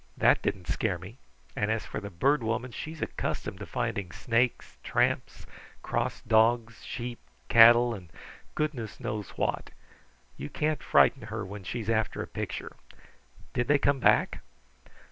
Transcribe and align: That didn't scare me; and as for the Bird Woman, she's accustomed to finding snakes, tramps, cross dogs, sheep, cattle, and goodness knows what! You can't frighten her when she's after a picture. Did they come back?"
That 0.17 0.41
didn't 0.41 0.65
scare 0.67 0.97
me; 0.97 1.19
and 1.55 1.69
as 1.69 1.85
for 1.85 1.99
the 1.99 2.09
Bird 2.09 2.41
Woman, 2.41 2.71
she's 2.71 3.03
accustomed 3.03 3.59
to 3.59 3.67
finding 3.67 4.11
snakes, 4.11 4.79
tramps, 4.81 5.45
cross 5.83 6.21
dogs, 6.23 6.83
sheep, 6.83 7.19
cattle, 7.49 7.93
and 7.93 8.09
goodness 8.55 8.99
knows 8.99 9.29
what! 9.37 9.69
You 10.37 10.49
can't 10.49 10.81
frighten 10.81 11.21
her 11.27 11.45
when 11.45 11.63
she's 11.63 11.87
after 11.87 12.23
a 12.23 12.27
picture. 12.27 12.75
Did 13.53 13.67
they 13.67 13.77
come 13.77 13.99
back?" 13.99 14.41